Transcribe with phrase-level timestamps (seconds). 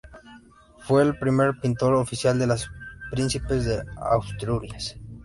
[0.79, 2.71] Fue el primer pintor oficial de los
[3.11, 3.83] Príncipes de
[4.19, 4.97] Asturias.